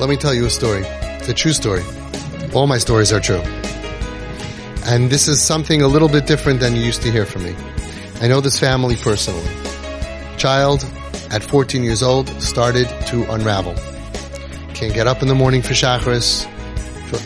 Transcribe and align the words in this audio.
Let 0.00 0.08
me 0.08 0.16
tell 0.16 0.32
you 0.32 0.46
a 0.46 0.50
story. 0.50 0.84
It's 0.86 1.28
a 1.28 1.34
true 1.34 1.52
story. 1.52 1.82
All 2.54 2.68
my 2.68 2.78
stories 2.78 3.12
are 3.12 3.18
true. 3.18 3.42
And 4.84 5.10
this 5.10 5.26
is 5.26 5.42
something 5.42 5.82
a 5.82 5.88
little 5.88 6.08
bit 6.08 6.24
different 6.24 6.60
than 6.60 6.76
you 6.76 6.82
used 6.82 7.02
to 7.02 7.10
hear 7.10 7.26
from 7.26 7.42
me. 7.42 7.56
I 8.20 8.28
know 8.28 8.40
this 8.40 8.60
family 8.60 8.94
personally. 8.94 9.44
Child 10.36 10.86
at 11.30 11.42
14 11.42 11.82
years 11.82 12.04
old 12.04 12.28
started 12.40 12.88
to 13.08 13.28
unravel. 13.32 13.74
Can't 14.72 14.94
get 14.94 15.08
up 15.08 15.20
in 15.20 15.26
the 15.26 15.34
morning 15.34 15.62
for 15.62 15.74
Shacharis. 15.74 16.46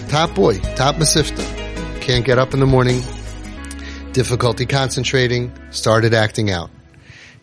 Top 0.09 0.35
boy, 0.35 0.59
top 0.75 0.97
Mesivta. 0.97 1.45
Can't 2.01 2.25
get 2.25 2.39
up 2.39 2.55
in 2.55 2.61
the 2.61 2.67
morning. 2.67 3.03
Difficulty 4.13 4.65
concentrating. 4.65 5.53
Started 5.73 6.15
acting 6.15 6.51
out. 6.51 6.71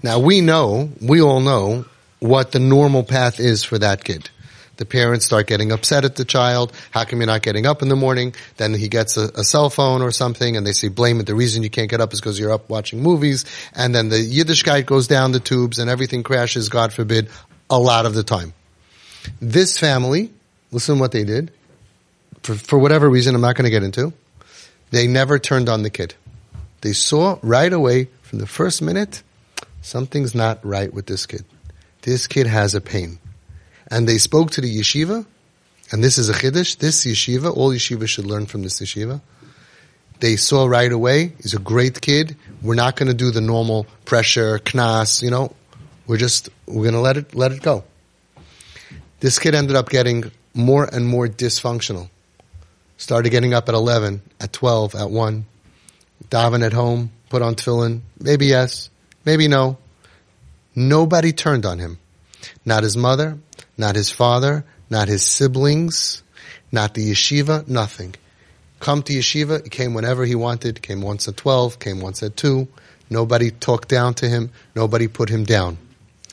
Now 0.01 0.17
we 0.17 0.41
know, 0.41 0.89
we 0.99 1.21
all 1.21 1.39
know 1.39 1.85
what 2.17 2.51
the 2.51 2.59
normal 2.59 3.03
path 3.03 3.39
is 3.39 3.63
for 3.63 3.77
that 3.77 4.03
kid. 4.03 4.31
The 4.79 4.85
parents 4.85 5.25
start 5.25 5.45
getting 5.47 5.73
upset 5.73 6.05
at 6.05 6.15
the 6.15 6.23
child. 6.23 6.71
How 6.91 7.03
come 7.03 7.19
you're 7.19 7.27
not 7.27 7.41
getting 7.41 7.65
up 7.65 7.81
in 7.81 7.89
the 7.89 7.97
morning? 7.97 8.33
Then 8.55 8.73
he 8.73 8.87
gets 8.87 9.17
a, 9.17 9.25
a 9.35 9.43
cell 9.43 9.69
phone 9.69 10.01
or 10.01 10.09
something 10.09 10.55
and 10.55 10.65
they 10.65 10.71
say 10.71 10.87
blame 10.87 11.19
it. 11.19 11.25
The 11.25 11.35
reason 11.35 11.63
you 11.63 11.69
can't 11.69 11.89
get 11.89 11.99
up 11.99 12.13
is 12.13 12.21
because 12.21 12.39
you're 12.39 12.53
up 12.53 12.69
watching 12.69 13.03
movies. 13.03 13.43
And 13.73 13.93
then 13.93 14.07
the 14.07 14.15
Yiddishkeit 14.15 14.85
goes 14.85 15.09
down 15.09 15.33
the 15.33 15.41
tubes 15.41 15.79
and 15.79 15.89
everything 15.89 16.23
crashes, 16.23 16.69
God 16.69 16.93
forbid, 16.93 17.27
a 17.69 17.77
lot 17.77 18.05
of 18.05 18.13
the 18.13 18.23
time. 18.23 18.53
This 19.41 19.77
family, 19.77 20.31
listen 20.71 20.97
what 20.97 21.11
they 21.11 21.25
did. 21.25 21.51
For, 22.43 22.55
for 22.55 22.79
whatever 22.79 23.09
reason, 23.09 23.35
I'm 23.35 23.41
not 23.41 23.57
going 23.57 23.65
to 23.65 23.71
get 23.71 23.83
into. 23.83 24.13
They 24.91 25.07
never 25.07 25.39
turned 25.39 25.67
on 25.67 25.83
the 25.83 25.89
kid. 25.89 26.15
They 26.79 26.93
saw 26.93 27.37
right 27.41 27.73
away 27.73 28.07
from 28.21 28.39
the 28.39 28.47
first 28.47 28.81
minute, 28.81 29.23
something's 29.81 30.33
not 30.33 30.65
right 30.65 30.93
with 30.93 31.05
this 31.05 31.25
kid. 31.25 31.43
This 32.03 32.27
kid 32.27 32.47
has 32.47 32.75
a 32.75 32.79
pain 32.79 33.19
and 33.91 34.07
they 34.07 34.17
spoke 34.17 34.51
to 34.51 34.61
the 34.61 34.79
yeshiva, 34.79 35.25
and 35.91 36.03
this 36.03 36.17
is 36.17 36.29
a 36.29 36.33
chiddush. 36.33 36.77
This 36.77 37.05
yeshiva, 37.05 37.55
all 37.55 37.71
yeshiva 37.71 38.07
should 38.07 38.25
learn 38.25 38.45
from 38.45 38.63
this 38.63 38.79
yeshiva. 38.79 39.21
They 40.19 40.35
saw 40.35 40.65
right 40.65 40.91
away 40.91 41.33
he's 41.41 41.53
a 41.53 41.59
great 41.59 42.01
kid. 42.01 42.35
We're 42.61 42.75
not 42.75 42.95
going 42.97 43.07
to 43.07 43.13
do 43.13 43.31
the 43.31 43.41
normal 43.41 43.87
pressure, 44.05 44.59
knas. 44.59 45.23
You 45.23 45.31
know, 45.31 45.55
we're 46.07 46.17
just 46.17 46.49
we're 46.67 46.83
going 46.83 46.93
to 46.93 46.99
let 46.99 47.17
it 47.17 47.33
let 47.33 47.51
it 47.51 47.61
go. 47.61 47.83
This 49.21 49.39
kid 49.39 49.55
ended 49.55 49.75
up 49.75 49.89
getting 49.89 50.31
more 50.53 50.83
and 50.83 51.07
more 51.07 51.27
dysfunctional. 51.27 52.09
Started 52.97 53.29
getting 53.29 53.53
up 53.53 53.69
at 53.69 53.75
eleven, 53.75 54.21
at 54.41 54.51
twelve, 54.51 54.93
at 54.95 55.09
one. 55.09 55.45
Daven 56.29 56.65
at 56.65 56.73
home, 56.73 57.11
put 57.29 57.41
on 57.41 57.55
tefillin. 57.55 58.01
Maybe 58.19 58.47
yes, 58.47 58.89
maybe 59.25 59.47
no. 59.47 59.77
Nobody 60.75 61.31
turned 61.31 61.65
on 61.65 61.79
him. 61.79 61.97
Not 62.65 62.83
his 62.83 62.97
mother, 62.97 63.37
not 63.79 63.95
his 63.95 64.11
father, 64.11 64.65
not 64.89 65.07
his 65.07 65.23
siblings, 65.23 66.21
not 66.69 66.93
the 66.93 67.11
yeshiva, 67.11 67.65
nothing. 67.67 68.13
Come 68.81 69.01
to 69.03 69.13
yeshiva, 69.13 69.63
he 69.63 69.69
came 69.69 69.93
whenever 69.93 70.25
he 70.25 70.35
wanted, 70.35 70.81
came 70.81 71.01
once 71.01 71.27
at 71.29 71.37
12, 71.37 71.79
came 71.79 72.01
once 72.01 72.21
at 72.21 72.35
2. 72.35 72.67
Nobody 73.09 73.51
talked 73.51 73.87
down 73.87 74.13
to 74.15 74.27
him, 74.27 74.51
nobody 74.75 75.07
put 75.07 75.29
him 75.29 75.45
down. 75.45 75.77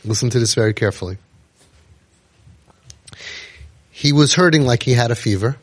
Listen 0.05 0.29
to 0.31 0.41
this 0.41 0.55
very 0.55 0.75
carefully. 0.75 1.19
He 3.91 4.13
was 4.13 4.35
hurting 4.35 4.67
like 4.67 4.83
he 4.83 4.93
had 4.93 5.13
a 5.13 5.17
fever, 5.17 5.57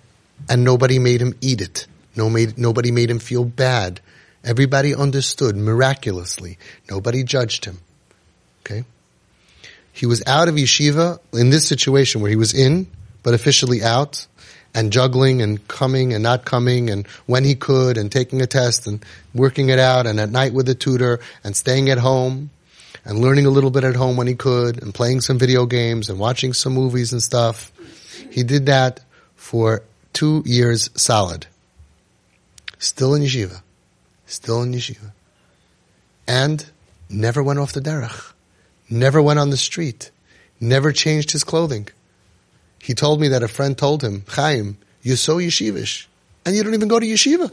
and 0.50 0.64
nobody 0.64 1.00
made 1.00 1.22
him 1.22 1.36
eat 1.42 1.62
it. 1.62 1.86
No 2.16 2.30
made, 2.30 2.58
nobody 2.58 2.92
made 2.92 3.12
him 3.12 3.20
feel 3.20 3.44
bad. 3.44 4.00
Everybody 4.44 4.96
understood 4.96 5.58
miraculously. 5.58 6.58
Nobody 6.90 7.24
judged 7.24 7.66
him. 7.66 7.80
Okay? 8.62 8.86
He 9.94 10.08
was 10.08 10.24
out 10.26 10.50
of 10.50 10.56
yeshiva 10.56 11.20
in 11.32 11.52
this 11.52 11.68
situation 11.68 12.22
where 12.22 12.30
he 12.30 12.36
was 12.36 12.54
in, 12.54 12.88
but 13.22 13.34
officially 13.34 13.84
out, 13.84 14.26
and 14.74 14.92
juggling 14.92 15.42
and 15.42 15.66
coming 15.68 16.14
and 16.14 16.24
not 16.24 16.46
coming 16.46 16.90
and 16.90 17.08
when 17.28 17.44
he 17.44 17.54
could 17.54 17.96
and 17.96 18.12
taking 18.12 18.42
a 18.42 18.48
test 18.48 18.88
and 18.88 19.06
working 19.34 19.70
it 19.70 19.78
out 19.78 20.08
and 20.08 20.20
at 20.20 20.32
night 20.32 20.52
with 20.52 20.68
a 20.68 20.74
tutor 20.74 21.20
and 21.44 21.56
staying 21.56 21.90
at 21.90 22.00
home 22.00 22.50
and 23.06 23.20
learning 23.20 23.46
a 23.46 23.52
little 23.52 23.70
bit 23.70 23.84
at 23.84 23.96
home 23.96 24.18
when 24.18 24.26
he 24.26 24.34
could 24.34 24.82
and 24.82 24.92
playing 24.92 25.22
some 25.22 25.38
video 25.38 25.68
games 25.68 26.10
and 26.10 26.18
watching 26.18 26.54
some 26.54 26.74
movies 26.74 27.14
and 27.14 27.22
stuff. 27.22 27.72
He 28.32 28.42
did 28.42 28.66
that 28.66 29.00
for 29.36 29.84
two 30.12 30.42
years 30.44 30.90
solid. 30.96 31.46
Still 32.80 33.14
in 33.14 33.22
yeshiva. 33.22 33.62
Still 34.26 34.64
in 34.64 34.74
yeshiva. 34.74 35.12
And 36.28 36.66
never 37.10 37.44
went 37.44 37.60
off 37.60 37.74
the 37.74 37.80
derech 37.80 38.33
never 38.90 39.22
went 39.22 39.40
on 39.40 39.50
the 39.50 39.58
street, 39.58 40.12
never 40.60 40.92
changed 40.92 41.32
his 41.32 41.44
clothing. 41.44 41.88
He 42.80 42.94
told 42.94 43.22
me 43.22 43.30
that 43.30 43.44
a 43.44 43.48
friend 43.48 43.78
told 43.78 44.04
him, 44.04 44.24
Chaim, 44.28 44.78
you're 45.02 45.18
so 45.18 45.38
yeshivish, 45.38 46.08
and 46.46 46.56
you 46.56 46.64
don't 46.64 46.74
even 46.74 46.88
go 46.88 47.00
to 47.00 47.06
yeshiva. 47.06 47.52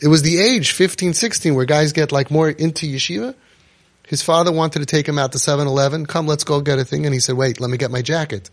It 0.00 0.08
was 0.08 0.22
the 0.22 0.38
age, 0.38 0.72
15, 0.72 1.12
16, 1.12 1.54
where 1.54 1.66
guys 1.66 1.92
get 1.92 2.10
like 2.10 2.30
more 2.30 2.48
into 2.48 2.86
yeshiva. 2.86 3.34
His 4.06 4.22
father 4.22 4.50
wanted 4.50 4.80
to 4.80 4.86
take 4.86 5.06
him 5.06 5.18
out 5.18 5.32
to 5.32 5.38
7-Eleven. 5.38 6.06
Come, 6.06 6.26
let's 6.26 6.42
go 6.42 6.60
get 6.60 6.78
a 6.78 6.84
thing. 6.84 7.04
And 7.06 7.14
he 7.14 7.20
said, 7.20 7.36
wait, 7.36 7.60
let 7.60 7.70
me 7.70 7.76
get 7.76 7.90
my 7.90 8.02
jacket. 8.02 8.50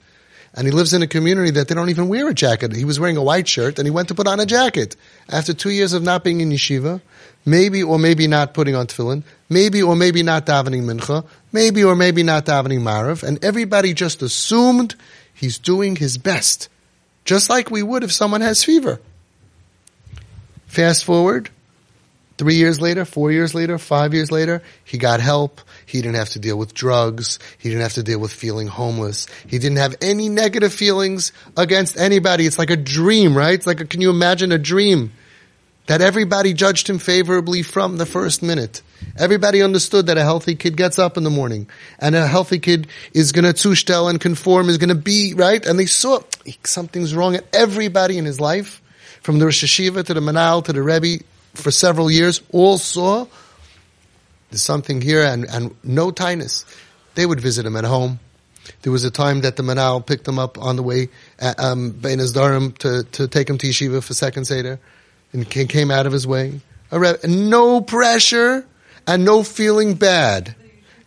And 0.57 0.65
he 0.65 0.71
lives 0.71 0.91
in 0.91 1.03
a 1.03 1.07
community 1.07 1.51
that 1.51 1.67
they 1.67 1.75
don't 1.75 1.89
even 1.89 2.09
wear 2.09 2.27
a 2.27 2.33
jacket. 2.33 2.75
He 2.75 2.83
was 2.83 2.99
wearing 2.99 3.15
a 3.15 3.21
white 3.21 3.47
shirt 3.47 3.77
and 3.77 3.85
he 3.85 3.91
went 3.91 4.07
to 4.07 4.15
put 4.15 4.27
on 4.27 4.39
a 4.39 4.45
jacket. 4.45 4.95
After 5.29 5.53
two 5.53 5.69
years 5.69 5.93
of 5.93 6.01
not 6.01 6.23
being 6.23 6.41
in 6.41 6.49
yeshiva, 6.49 6.99
maybe 7.45 7.83
or 7.83 7.99
maybe 7.99 8.25
not 8.25 8.55
putting 8.55 8.75
on 8.75 8.87
tefillin, 8.87 9.23
maybe 9.49 9.83
or 9.83 9.95
maybe 9.95 10.23
not 10.23 10.47
davening 10.47 10.83
mincha, 10.83 11.25
maybe 11.51 11.83
or 11.83 11.95
maybe 11.95 12.23
not 12.23 12.47
davening 12.47 12.81
marav, 12.81 13.21
and 13.21 13.43
everybody 13.45 13.93
just 13.93 14.23
assumed 14.23 14.95
he's 15.31 15.59
doing 15.59 15.95
his 15.95 16.17
best, 16.17 16.69
just 17.23 17.51
like 17.51 17.69
we 17.69 17.83
would 17.83 18.03
if 18.03 18.11
someone 18.11 18.41
has 18.41 18.63
fever. 18.63 18.99
Fast 20.65 21.05
forward, 21.05 21.51
three 22.37 22.55
years 22.55 22.79
later, 22.79 23.05
four 23.05 23.31
years 23.31 23.53
later, 23.55 23.77
five 23.77 24.13
years 24.13 24.31
later, 24.31 24.61
he 24.83 24.97
got 24.97 25.19
help. 25.19 25.61
He 25.85 26.01
didn't 26.01 26.15
have 26.15 26.29
to 26.29 26.39
deal 26.39 26.57
with 26.57 26.73
drugs. 26.73 27.39
He 27.57 27.69
didn't 27.69 27.83
have 27.83 27.93
to 27.93 28.03
deal 28.03 28.19
with 28.19 28.31
feeling 28.31 28.67
homeless. 28.67 29.27
He 29.47 29.59
didn't 29.59 29.77
have 29.77 29.95
any 30.01 30.29
negative 30.29 30.73
feelings 30.73 31.33
against 31.55 31.97
anybody. 31.97 32.45
It's 32.45 32.59
like 32.59 32.69
a 32.69 32.77
dream, 32.77 33.37
right? 33.37 33.53
It's 33.53 33.67
like, 33.67 33.81
a, 33.81 33.85
can 33.85 34.01
you 34.01 34.09
imagine 34.09 34.51
a 34.51 34.57
dream? 34.57 35.11
that 35.87 36.01
everybody 36.01 36.53
judged 36.53 36.89
him 36.89 36.99
favorably 36.99 37.63
from 37.63 37.97
the 37.97 38.05
first 38.05 38.43
minute. 38.43 38.81
Everybody 39.17 39.61
understood 39.61 40.07
that 40.07 40.17
a 40.17 40.23
healthy 40.23 40.55
kid 40.55 40.75
gets 40.75 40.99
up 40.99 41.17
in 41.17 41.23
the 41.23 41.29
morning 41.29 41.69
and 41.97 42.13
a 42.13 42.27
healthy 42.27 42.59
kid 42.59 42.87
is 43.13 43.31
going 43.31 43.45
to 43.45 43.53
zushtel 43.53 44.09
and 44.09 44.19
conform, 44.19 44.69
is 44.69 44.77
going 44.77 44.89
to 44.89 44.95
be, 44.95 45.33
right? 45.33 45.65
And 45.65 45.79
they 45.79 45.85
saw 45.85 46.19
something's 46.65 47.15
wrong 47.15 47.35
at 47.35 47.45
everybody 47.53 48.17
in 48.17 48.25
his 48.25 48.39
life, 48.39 48.81
from 49.21 49.39
the 49.39 49.45
Rosh 49.45 49.63
Yeshiva 49.63 50.05
to 50.05 50.13
the 50.13 50.19
Menahel 50.19 50.63
to 50.65 50.73
the 50.73 50.83
Rebbe 50.83 51.23
for 51.57 51.71
several 51.71 52.09
years, 52.09 52.41
all 52.51 52.77
saw 52.77 53.27
there's 54.49 54.61
something 54.61 55.01
here 55.01 55.23
and, 55.23 55.45
and 55.45 55.75
no 55.83 56.11
tightness. 56.11 56.65
They 57.15 57.25
would 57.25 57.39
visit 57.39 57.65
him 57.65 57.75
at 57.75 57.83
home. 57.83 58.19
There 58.81 58.91
was 58.91 59.03
a 59.03 59.11
time 59.11 59.41
that 59.41 59.55
the 59.55 59.63
Menahel 59.63 60.05
picked 60.05 60.27
him 60.27 60.39
up 60.39 60.57
on 60.57 60.75
the 60.75 60.83
way, 60.83 61.09
um, 61.57 61.91
Bein 61.91 62.19
Durham 62.33 62.73
to, 62.73 63.03
to 63.03 63.27
take 63.27 63.49
him 63.49 63.57
to 63.57 63.67
Yeshiva 63.67 64.03
for 64.03 64.13
second 64.13 64.45
Seder 64.45 64.79
and 65.33 65.49
came 65.49 65.91
out 65.91 66.05
of 66.05 66.13
his 66.13 66.27
way. 66.27 66.61
No 66.91 67.81
pressure 67.81 68.65
and 69.05 69.25
no 69.25 69.43
feeling 69.43 69.95
bad. 69.95 70.55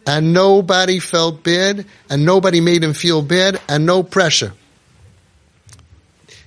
And 0.07 0.33
nobody 0.33 0.99
felt 0.99 1.43
bad 1.43 1.87
and 2.09 2.25
nobody 2.25 2.61
made 2.61 2.83
him 2.83 2.95
feel 2.95 3.23
bad 3.23 3.61
and 3.69 3.87
no 3.87 4.03
pressure. 4.03 4.53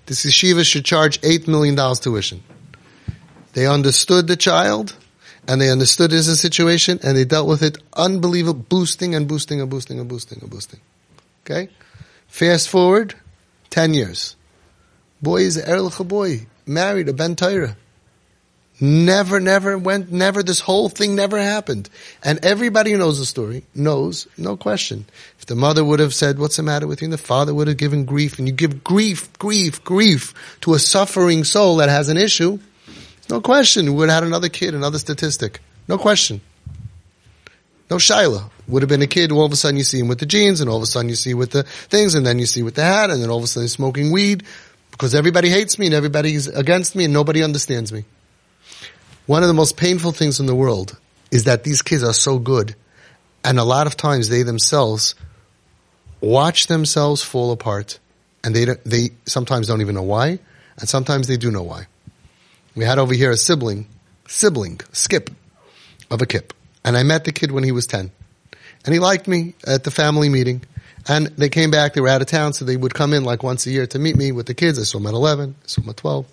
This 0.05 0.25
yeshiva 0.25 0.65
should 0.65 0.83
charge 0.83 1.21
$8 1.21 1.47
million 1.47 1.75
tuition. 1.95 2.43
They 3.53 3.67
understood 3.67 4.27
the 4.27 4.35
child 4.35 4.95
and 5.47 5.59
they 5.61 5.69
understood 5.69 6.11
his 6.11 6.39
situation 6.39 6.99
and 7.03 7.17
they 7.17 7.25
dealt 7.25 7.47
with 7.47 7.61
it 7.63 7.77
unbelievable, 7.93 8.59
boosting 8.67 9.15
and 9.15 9.27
boosting 9.27 9.61
and 9.61 9.69
boosting 9.69 9.99
and 9.99 10.09
boosting 10.09 10.39
and 10.41 10.49
boosting. 10.49 10.79
Okay? 11.45 11.69
Fast 12.27 12.69
forward 12.69 13.15
10 13.69 13.93
years. 13.93 14.35
Boy 15.21 15.41
is 15.41 15.57
a 15.57 16.03
boy 16.03 16.47
married 16.65 17.09
a 17.09 17.13
Ben. 17.13 17.35
Never, 18.81 19.39
never 19.39 19.77
went, 19.77 20.11
never, 20.11 20.41
this 20.41 20.59
whole 20.59 20.89
thing 20.89 21.15
never 21.15 21.39
happened. 21.39 21.89
And 22.23 22.43
everybody 22.43 22.91
who 22.91 22.97
knows 22.97 23.19
the 23.19 23.25
story 23.25 23.63
knows, 23.75 24.27
no 24.37 24.57
question. 24.57 25.05
If 25.39 25.45
the 25.45 25.55
mother 25.55 25.85
would 25.85 25.99
have 25.99 26.13
said, 26.13 26.39
what's 26.39 26.57
the 26.57 26.63
matter 26.63 26.87
with 26.87 27.01
you? 27.01 27.05
And 27.05 27.13
the 27.13 27.17
father 27.17 27.53
would 27.53 27.67
have 27.67 27.77
given 27.77 28.03
grief, 28.03 28.39
and 28.39 28.47
you 28.47 28.53
give 28.53 28.83
grief, 28.83 29.31
grief, 29.37 29.83
grief 29.83 30.33
to 30.61 30.73
a 30.73 30.79
suffering 30.79 31.43
soul 31.43 31.77
that 31.77 31.89
has 31.89 32.09
an 32.09 32.17
issue, 32.17 32.59
no 33.29 33.41
question, 33.41 33.85
we 33.85 33.91
would 33.91 34.09
have 34.09 34.23
had 34.23 34.27
another 34.27 34.49
kid, 34.49 34.73
another 34.73 34.99
statistic. 34.99 35.61
No 35.87 35.97
question. 35.97 36.41
No 37.89 37.97
Shiloh. 37.97 38.49
Would 38.67 38.81
have 38.81 38.89
been 38.89 39.01
a 39.01 39.07
kid, 39.07 39.31
all 39.31 39.45
of 39.45 39.51
a 39.51 39.55
sudden 39.55 39.77
you 39.77 39.83
see 39.83 39.99
him 39.99 40.07
with 40.07 40.19
the 40.19 40.25
jeans, 40.25 40.61
and 40.61 40.69
all 40.69 40.77
of 40.77 40.83
a 40.83 40.85
sudden 40.85 41.09
you 41.09 41.15
see 41.15 41.33
with 41.33 41.51
the 41.51 41.63
things, 41.63 42.15
and 42.15 42.25
then 42.25 42.39
you 42.39 42.45
see 42.45 42.63
with 42.63 42.75
the 42.75 42.83
hat, 42.83 43.09
and 43.09 43.21
then 43.21 43.29
all 43.29 43.37
of 43.37 43.43
a 43.43 43.47
sudden 43.47 43.65
he's 43.65 43.73
smoking 43.73 44.11
weed 44.11 44.43
because 44.91 45.15
everybody 45.15 45.49
hates 45.49 45.79
me 45.79 45.87
and 45.87 45.95
everybody's 45.95 46.47
against 46.47 46.95
me 46.95 47.05
and 47.05 47.13
nobody 47.13 47.43
understands 47.43 47.91
me. 47.91 48.05
One 49.25 49.41
of 49.41 49.47
the 49.47 49.53
most 49.53 49.75
painful 49.75 50.11
things 50.11 50.39
in 50.39 50.45
the 50.45 50.55
world 50.55 50.97
is 51.31 51.45
that 51.45 51.63
these 51.63 51.81
kids 51.81 52.03
are 52.03 52.13
so 52.13 52.37
good 52.37 52.75
and 53.43 53.59
a 53.59 53.63
lot 53.63 53.87
of 53.87 53.97
times 53.97 54.29
they 54.29 54.43
themselves 54.43 55.15
watch 56.21 56.67
themselves 56.67 57.21
fall 57.21 57.51
apart 57.51 57.99
and 58.43 58.55
they 58.55 58.65
they 58.85 59.11
sometimes 59.25 59.67
don't 59.67 59.81
even 59.81 59.95
know 59.95 60.03
why, 60.03 60.39
and 60.77 60.89
sometimes 60.89 61.27
they 61.27 61.37
do 61.37 61.49
know 61.49 61.63
why. 61.63 61.87
We 62.75 62.85
had 62.85 62.99
over 62.99 63.13
here 63.13 63.31
a 63.31 63.37
sibling, 63.37 63.87
sibling, 64.27 64.81
skip 64.91 65.29
of 66.09 66.21
a 66.21 66.25
kip, 66.25 66.53
and 66.83 66.97
I 66.97 67.03
met 67.03 67.23
the 67.23 67.31
kid 67.31 67.51
when 67.51 67.63
he 67.63 67.71
was 67.71 67.87
ten, 67.87 68.11
and 68.85 68.93
he 68.93 68.99
liked 68.99 69.27
me 69.27 69.55
at 69.65 69.83
the 69.83 69.91
family 69.91 70.29
meeting. 70.29 70.63
And 71.05 71.27
they 71.27 71.49
came 71.49 71.69
back, 71.69 71.93
they 71.93 72.01
were 72.01 72.07
out 72.07 72.21
of 72.21 72.27
town, 72.27 72.53
so 72.53 72.63
they 72.63 72.77
would 72.77 72.93
come 72.93 73.11
in 73.11 73.25
like 73.25 73.43
once 73.43 73.65
a 73.67 73.71
year 73.71 73.85
to 73.87 73.99
meet 73.99 74.15
me 74.15 74.31
with 74.31 74.45
the 74.45 74.53
kids. 74.53 74.79
I 74.79 74.83
saw 74.83 74.99
him 74.99 75.07
at 75.07 75.13
11, 75.13 75.55
I 75.61 75.67
saw 75.67 75.81
him 75.81 75.89
at 75.89 75.97
12. 75.97 76.25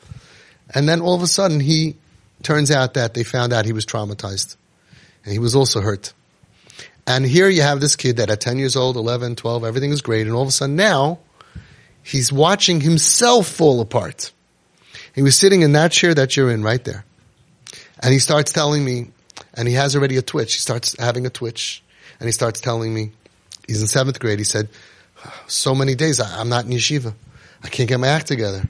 And 0.72 0.88
then 0.88 1.00
all 1.00 1.16
of 1.16 1.22
a 1.22 1.26
sudden 1.26 1.58
he, 1.58 1.96
turns 2.42 2.70
out 2.70 2.94
that 2.94 3.14
they 3.14 3.24
found 3.24 3.52
out 3.52 3.64
he 3.64 3.72
was 3.72 3.86
traumatized. 3.86 4.56
And 5.24 5.32
he 5.32 5.38
was 5.38 5.54
also 5.54 5.80
hurt. 5.80 6.12
And 7.06 7.24
here 7.24 7.48
you 7.48 7.62
have 7.62 7.80
this 7.80 7.96
kid 7.96 8.16
that 8.16 8.30
at 8.30 8.40
10 8.40 8.58
years 8.58 8.76
old, 8.76 8.96
11, 8.96 9.36
12, 9.36 9.64
everything 9.64 9.90
is 9.90 10.00
great. 10.00 10.26
And 10.26 10.34
all 10.34 10.42
of 10.42 10.48
a 10.48 10.52
sudden 10.52 10.76
now, 10.76 11.18
he's 12.02 12.32
watching 12.32 12.80
himself 12.80 13.48
fall 13.48 13.80
apart. 13.80 14.32
He 15.14 15.22
was 15.22 15.36
sitting 15.38 15.62
in 15.62 15.72
that 15.72 15.92
chair 15.92 16.14
that 16.14 16.36
you're 16.36 16.50
in 16.50 16.62
right 16.62 16.82
there. 16.84 17.04
And 18.02 18.12
he 18.12 18.18
starts 18.18 18.52
telling 18.52 18.84
me, 18.84 19.08
and 19.54 19.68
he 19.68 19.74
has 19.74 19.96
already 19.96 20.16
a 20.16 20.22
twitch. 20.22 20.54
He 20.54 20.60
starts 20.60 20.96
having 20.98 21.26
a 21.26 21.30
twitch. 21.30 21.82
And 22.18 22.28
he 22.28 22.32
starts 22.32 22.60
telling 22.60 22.92
me, 22.94 23.12
he's 23.66 23.80
in 23.80 23.88
seventh 23.88 24.20
grade. 24.20 24.38
He 24.38 24.44
said, 24.44 24.68
so 25.46 25.74
many 25.74 25.94
days 25.94 26.20
I, 26.20 26.40
I'm 26.40 26.48
not 26.48 26.64
in 26.64 26.70
yeshiva. 26.70 27.14
I 27.62 27.68
can't 27.68 27.88
get 27.88 28.00
my 28.00 28.08
act 28.08 28.26
together. 28.26 28.62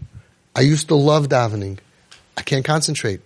I 0.54 0.62
used 0.62 0.88
to 0.88 0.94
love 0.94 1.28
davening. 1.28 1.78
I 2.36 2.42
can't 2.42 2.64
concentrate. 2.64 3.20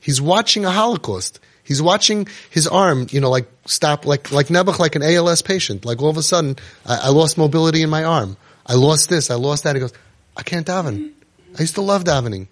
He's 0.00 0.20
watching 0.20 0.64
a 0.64 0.70
Holocaust. 0.70 1.40
He's 1.64 1.80
watching 1.80 2.26
his 2.50 2.66
arm, 2.66 3.06
you 3.10 3.20
know, 3.20 3.30
like 3.30 3.46
stop, 3.66 4.04
like, 4.04 4.32
like 4.32 4.48
Nebuch, 4.48 4.78
like 4.78 4.96
an 4.96 5.02
ALS 5.02 5.42
patient. 5.42 5.84
Like 5.84 6.02
all 6.02 6.08
of 6.08 6.16
a 6.16 6.22
sudden, 6.22 6.56
I, 6.84 7.02
I 7.04 7.08
lost 7.10 7.38
mobility 7.38 7.82
in 7.82 7.90
my 7.90 8.04
arm. 8.04 8.36
I 8.66 8.74
lost 8.74 9.08
this, 9.08 9.30
I 9.30 9.34
lost 9.34 9.64
that. 9.64 9.76
He 9.76 9.80
goes, 9.80 9.92
I 10.36 10.42
can't 10.42 10.66
daven. 10.66 11.12
I 11.56 11.62
used 11.62 11.74
to 11.74 11.82
love 11.82 12.04
davening. 12.04 12.48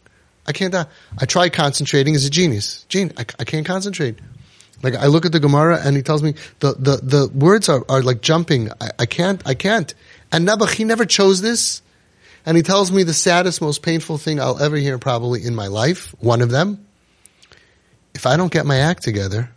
I 0.47 0.53
can't. 0.53 0.75
I 0.75 1.27
try 1.27 1.49
concentrating 1.49 2.15
as 2.15 2.25
a 2.25 2.31
genius. 2.31 2.85
Gene, 2.89 3.13
I, 3.17 3.25
I 3.39 3.45
can't 3.45 3.67
concentrate. 3.67 4.19
Like 4.83 4.95
I 4.95 5.07
look 5.07 5.27
at 5.27 5.33
the 5.33 5.41
Gemara 5.41 5.81
and 5.83 5.97
he 5.97 6.03
tells 6.03 6.23
me 6.23 6.35
the, 6.61 6.75
the, 6.75 6.97
the 6.97 7.31
words 7.35 7.69
are, 7.69 7.85
are 7.89 8.03
like 8.03 8.21
jumping. 8.23 8.71
I, 8.81 8.91
I 9.01 9.07
can't, 9.07 9.43
I 9.47 9.55
can't. 9.55 9.95
And 10.33 10.49
Nebuch, 10.49 10.73
he 10.73 10.85
never 10.85 11.05
chose 11.05 11.43
this. 11.43 11.83
And 12.47 12.57
he 12.57 12.63
tells 12.63 12.91
me 12.91 13.03
the 13.03 13.13
saddest, 13.13 13.61
most 13.61 13.83
painful 13.83 14.17
thing 14.17 14.41
I'll 14.41 14.61
ever 14.61 14.77
hear 14.77 14.99
probably 14.99 15.45
in 15.45 15.55
my 15.55 15.67
life, 15.67 16.15
one 16.21 16.41
of 16.41 16.51
them. 16.51 16.87
If 18.15 18.27
I 18.27 18.37
don't 18.37 18.51
get 18.51 18.65
my 18.65 18.79
act 18.79 19.03
together, 19.03 19.51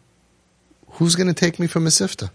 who's 0.92 1.16
going 1.16 1.28
to 1.28 1.34
take 1.34 1.60
me 1.60 1.68
from 1.68 1.86
Mesivta? 1.86 2.30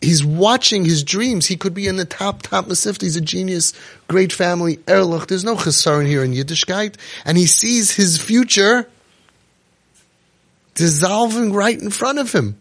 He's 0.00 0.24
watching 0.24 0.84
his 0.84 1.02
dreams. 1.02 1.46
He 1.46 1.56
could 1.56 1.74
be 1.74 1.88
in 1.88 1.96
the 1.96 2.04
top, 2.04 2.42
top 2.42 2.66
Mesivta. 2.66 3.02
He's 3.02 3.16
a 3.16 3.20
genius, 3.20 3.72
great 4.06 4.32
family, 4.32 4.78
Erlich. 4.86 5.26
There's 5.26 5.44
no 5.44 5.56
chesaron 5.56 6.06
here 6.06 6.22
in 6.22 6.32
Yiddishkeit. 6.32 6.94
And 7.24 7.36
he 7.36 7.46
sees 7.46 7.96
his 7.96 8.16
future 8.16 8.88
dissolving 10.74 11.52
right 11.52 11.80
in 11.80 11.90
front 11.90 12.20
of 12.20 12.32
him. 12.32 12.56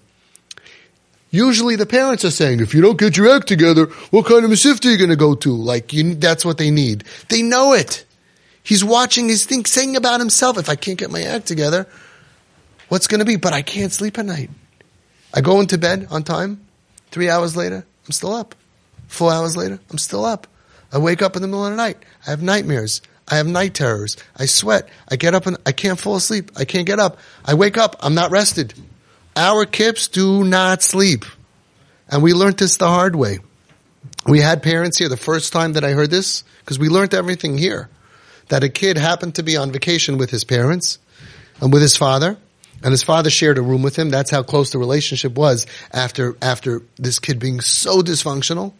Usually 1.30 1.76
the 1.76 1.86
parents 1.86 2.26
are 2.26 2.32
saying, 2.32 2.62
if 2.62 2.74
you 2.74 2.82
don't 2.82 2.98
get 2.98 3.18
your 3.18 3.30
act 3.30 3.48
together, 3.48 3.86
what 4.10 4.26
kind 4.26 4.44
of 4.44 4.50
Mesivta 4.50 4.88
are 4.88 4.92
you 4.92 4.98
going 4.98 5.12
to 5.12 5.16
go 5.16 5.36
to? 5.36 5.54
Like, 5.54 5.94
you, 5.94 6.16
that's 6.16 6.44
what 6.44 6.58
they 6.58 6.72
need. 6.72 7.04
They 7.30 7.44
know 7.44 7.74
it. 7.74 8.06
He's 8.64 8.84
watching 8.84 9.30
his 9.30 9.46
thing, 9.46 9.66
saying 9.66 9.96
about 9.96 10.20
himself, 10.20 10.58
if 10.58 10.70
I 10.70 10.76
can't 10.76 10.98
get 10.98 11.12
my 11.12 11.22
act 11.22 11.46
together, 11.46 11.86
what's 12.88 13.08
going 13.08 13.20
to 13.20 13.26
be? 13.26 13.36
But 13.36 13.54
I 13.54 13.62
can't 13.62 13.92
sleep 13.92 14.18
at 14.18 14.26
night. 14.26 14.50
I 15.34 15.42
go 15.42 15.60
into 15.60 15.78
bed 15.78 16.08
on 16.10 16.24
time. 16.24 16.67
Three 17.12 17.30
hours 17.30 17.56
later, 17.56 17.86
I'm 18.06 18.12
still 18.12 18.34
up. 18.34 18.56
Four 19.08 19.32
hours 19.32 19.56
later, 19.56 19.80
I'm 19.90 19.98
still 19.98 20.26
up. 20.26 20.48
I 20.92 20.98
wake 20.98 21.22
up 21.22 21.36
in 21.36 21.42
the 21.42 21.48
middle 21.48 21.66
of 21.66 21.72
the 21.72 21.78
night. 21.78 21.98
I 22.26 22.30
have 22.30 22.42
nightmares. 22.42 23.02
I 23.28 23.38
have 23.38 23.48
night 23.48 23.74
terrors. 23.74 24.16
I 24.38 24.46
sweat. 24.46 24.88
I 25.10 25.18
get 25.18 25.34
up 25.34 25.46
and 25.46 25.58
I 25.66 25.72
can't 25.74 26.00
fall 26.00 26.16
asleep. 26.16 26.52
I 26.56 26.66
can't 26.66 26.88
get 26.88 27.00
up. 27.00 27.18
I 27.44 27.56
wake 27.56 27.78
up. 27.78 27.98
I'm 28.00 28.16
not 28.16 28.32
rested. 28.32 28.74
Our 29.36 29.66
kips 29.66 30.08
do 30.08 30.44
not 30.44 30.82
sleep. 30.82 31.26
And 32.10 32.24
we 32.24 32.34
learned 32.34 32.58
this 32.58 32.78
the 32.78 32.88
hard 32.88 33.16
way. 33.16 33.40
We 34.26 34.40
had 34.40 34.64
parents 34.64 34.98
here 34.98 35.10
the 35.10 35.18
first 35.18 35.54
time 35.54 35.74
that 35.74 35.84
I 35.84 35.92
heard 35.92 36.10
this, 36.10 36.44
because 36.60 36.80
we 36.80 36.90
learned 36.90 37.14
everything 37.14 37.58
here. 37.58 37.90
That 38.50 38.64
a 38.64 38.70
kid 38.70 38.98
happened 38.98 39.36
to 39.36 39.44
be 39.44 39.58
on 39.58 39.72
vacation 39.72 40.18
with 40.18 40.30
his 40.30 40.44
parents 40.44 41.00
and 41.60 41.72
with 41.72 41.82
his 41.82 41.98
father, 41.98 42.38
and 42.84 42.92
his 42.92 43.04
father 43.04 43.30
shared 43.30 43.58
a 43.58 43.62
room 43.62 43.84
with 43.84 43.96
him. 43.96 44.10
That's 44.10 44.32
how 44.32 44.44
close 44.44 44.72
the 44.72 44.78
relationship 44.78 45.36
was 45.36 45.66
after, 45.92 46.38
after 46.42 46.82
this 46.98 47.20
kid 47.20 47.40
being 47.40 47.62
so 47.62 48.02
dysfunctional. 48.02 48.74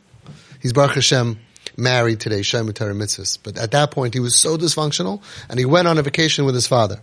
He's 0.62 0.74
Baruch 0.74 0.96
Hashem 0.96 1.40
married 1.78 2.20
today, 2.20 2.42
Shem. 2.42 2.66
But 2.66 3.58
at 3.58 3.72
that 3.72 3.92
point, 3.92 4.14
he 4.14 4.20
was 4.20 4.36
so 4.36 4.58
dysfunctional, 4.58 5.22
and 5.50 5.60
he 5.60 5.66
went 5.66 5.88
on 5.88 5.98
a 5.98 6.02
vacation 6.02 6.46
with 6.46 6.56
his 6.56 6.68
father. 6.68 7.02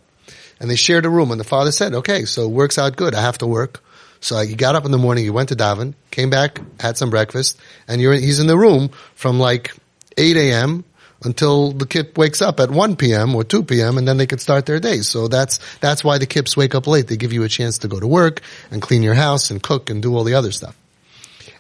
And 0.61 0.71
they 0.71 0.77
shared 0.77 1.05
a 1.05 1.11
room, 1.11 1.31
and 1.31 1.41
the 1.41 1.45
father 1.45 1.73
said, 1.73 1.95
okay, 1.95 2.25
so 2.25 2.45
it 2.45 2.51
works 2.51 2.79
out 2.79 2.97
good. 2.97 3.15
I 3.15 3.23
have 3.23 3.39
to 3.39 3.47
work. 3.47 3.83
So 4.21 4.41
he 4.41 4.55
got 4.55 4.75
up 4.75 4.85
in 4.85 4.91
the 4.91 4.99
morning, 4.99 5.25
he 5.25 5.31
went 5.31 5.51
to 5.51 5.57
Daven, 5.57 5.95
came 6.11 6.31
back, 6.31 6.59
had 6.81 6.97
some 6.97 7.11
breakfast, 7.11 7.61
and 7.87 8.01
you're, 8.01 8.15
he's 8.15 8.41
in 8.41 8.47
the 8.47 8.57
room 8.57 8.89
from 9.15 9.39
like 9.39 9.75
8 10.17 10.37
a.m. 10.37 10.85
until 11.25 11.73
the 11.73 11.87
kip 11.87 12.17
wakes 12.19 12.43
up 12.43 12.61
at 12.61 12.71
1 12.71 12.97
p.m. 12.97 13.35
or 13.35 13.45
2 13.45 13.65
p.m. 13.65 13.99
and 13.99 14.07
then 14.07 14.17
they 14.17 14.27
could 14.27 14.41
start 14.41 14.67
their 14.67 14.81
day. 14.81 14.99
So 14.99 15.29
that's, 15.29 15.59
that's 15.79 16.05
why 16.05 16.19
the 16.19 16.27
kips 16.27 16.57
wake 16.57 16.75
up 16.75 16.87
late. 16.87 17.09
They 17.09 17.17
give 17.17 17.33
you 17.33 17.43
a 17.43 17.49
chance 17.49 17.79
to 17.79 17.89
go 17.89 17.99
to 17.99 18.07
work 18.07 18.41
and 18.71 18.83
clean 18.83 19.03
your 19.03 19.15
house 19.15 19.51
and 19.51 19.63
cook 19.63 19.91
and 19.91 20.03
do 20.03 20.15
all 20.17 20.25
the 20.25 20.35
other 20.35 20.53
stuff. 20.53 20.77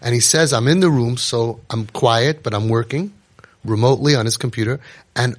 And 0.00 0.14
he 0.14 0.20
says, 0.20 0.52
I'm 0.52 0.69
in 0.69 0.81
the 0.81 0.90
room, 0.90 1.16
so 1.16 1.61
I'm 1.70 1.87
quiet, 1.87 2.43
but 2.43 2.52
I'm 2.52 2.69
working 2.69 3.12
remotely 3.64 4.14
on 4.14 4.26
his 4.26 4.37
computer. 4.37 4.81
And 5.16 5.37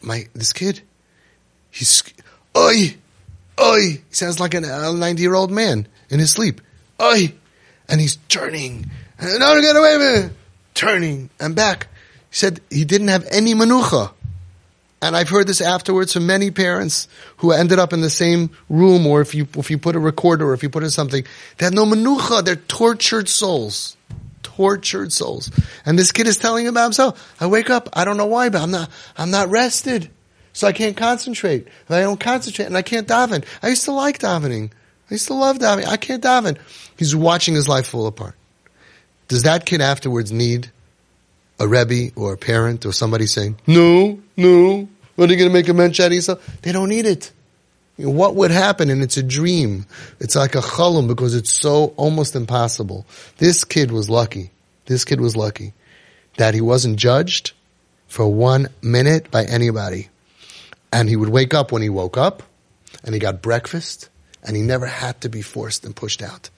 my, 0.00 0.26
this 0.34 0.52
kid, 0.52 0.80
he's, 1.70 2.02
oi, 2.56 2.96
oi, 3.60 3.80
he 3.80 4.00
sounds 4.10 4.40
like 4.40 4.54
a 4.54 4.60
90 4.60 5.22
year 5.22 5.34
old 5.34 5.50
man 5.50 5.86
in 6.08 6.18
his 6.18 6.30
sleep. 6.30 6.60
Oi, 7.00 7.34
and 7.88 8.00
he's 8.00 8.16
turning. 8.28 8.90
No, 9.20 9.60
get 9.60 9.76
away 9.76 9.98
me. 9.98 10.30
Turning 10.72 11.28
and 11.38 11.54
back. 11.54 11.88
He 12.30 12.36
said 12.36 12.60
he 12.70 12.84
didn't 12.84 13.08
have 13.08 13.26
any 13.30 13.54
manucha. 13.54 14.12
And 15.02 15.16
I've 15.16 15.30
heard 15.30 15.46
this 15.46 15.62
afterwards 15.62 16.12
from 16.12 16.26
many 16.26 16.50
parents 16.50 17.08
who 17.38 17.52
ended 17.52 17.78
up 17.78 17.92
in 17.92 18.02
the 18.02 18.10
same 18.10 18.50
room, 18.68 19.06
or 19.06 19.22
if 19.22 19.34
you 19.34 19.48
if 19.56 19.70
you 19.70 19.78
put 19.78 19.96
a 19.96 19.98
recorder, 19.98 20.48
or 20.48 20.54
if 20.54 20.62
you 20.62 20.68
put 20.68 20.82
in 20.82 20.90
something, 20.90 21.24
they 21.56 21.64
had 21.64 21.74
no 21.74 21.86
manucha. 21.86 22.44
They're 22.44 22.56
tortured 22.56 23.28
souls, 23.28 23.96
tortured 24.42 25.12
souls. 25.12 25.50
And 25.86 25.98
this 25.98 26.12
kid 26.12 26.26
is 26.26 26.36
telling 26.36 26.68
about 26.68 26.84
himself. 26.84 27.34
I 27.40 27.46
wake 27.46 27.70
up, 27.70 27.88
I 27.94 28.04
don't 28.04 28.18
know 28.18 28.26
why, 28.26 28.50
but 28.50 28.60
I'm 28.60 28.70
not 28.70 28.90
I'm 29.16 29.30
not 29.30 29.48
rested, 29.48 30.10
so 30.52 30.68
I 30.68 30.72
can't 30.72 30.98
concentrate. 30.98 31.66
I 31.88 32.02
don't 32.02 32.20
concentrate, 32.20 32.66
and 32.66 32.76
I 32.76 32.82
can't 32.82 33.08
daven. 33.08 33.44
I 33.62 33.68
used 33.68 33.86
to 33.86 33.92
like 33.92 34.18
davening. 34.18 34.70
I 35.10 35.14
used 35.14 35.28
to 35.28 35.34
love 35.34 35.58
davening. 35.58 35.86
I 35.86 35.96
can't 35.96 36.22
daven. 36.22 36.58
He's 36.98 37.16
watching 37.16 37.54
his 37.54 37.68
life 37.68 37.86
fall 37.86 38.06
apart. 38.06 38.34
Does 39.28 39.44
that 39.44 39.64
kid 39.64 39.80
afterwards 39.80 40.30
need 40.30 40.70
a 41.60 41.68
rebbe 41.68 42.12
or 42.16 42.32
a 42.32 42.36
parent 42.38 42.86
or 42.86 42.92
somebody 42.92 43.26
saying, 43.26 43.56
no, 43.66 44.18
no, 44.36 44.88
what 45.14 45.28
are 45.28 45.32
you 45.32 45.38
going 45.38 45.50
to 45.50 45.52
make 45.52 45.68
a 45.68 46.04
of 46.06 46.12
yourself? 46.12 46.62
They 46.62 46.72
don't 46.72 46.88
need 46.88 47.06
it. 47.06 47.30
What 47.98 48.34
would 48.36 48.50
happen? 48.50 48.88
And 48.88 49.02
it's 49.02 49.18
a 49.18 49.22
dream. 49.22 49.84
It's 50.18 50.34
like 50.34 50.54
a 50.54 50.62
chalum 50.62 51.06
because 51.06 51.34
it's 51.34 51.52
so 51.52 51.92
almost 51.98 52.34
impossible. 52.34 53.04
This 53.36 53.64
kid 53.64 53.92
was 53.92 54.08
lucky. 54.08 54.50
This 54.86 55.04
kid 55.04 55.20
was 55.20 55.36
lucky 55.36 55.74
that 56.38 56.54
he 56.54 56.62
wasn't 56.62 56.96
judged 56.96 57.52
for 58.08 58.26
one 58.26 58.68
minute 58.80 59.30
by 59.30 59.44
anybody. 59.44 60.08
And 60.90 61.08
he 61.08 61.16
would 61.16 61.28
wake 61.28 61.52
up 61.52 61.70
when 61.70 61.82
he 61.82 61.90
woke 61.90 62.16
up 62.16 62.42
and 63.04 63.14
he 63.14 63.20
got 63.20 63.42
breakfast 63.42 64.08
and 64.42 64.56
he 64.56 64.62
never 64.62 64.86
had 64.86 65.20
to 65.20 65.28
be 65.28 65.42
forced 65.42 65.84
and 65.84 65.94
pushed 65.94 66.22
out. 66.22 66.48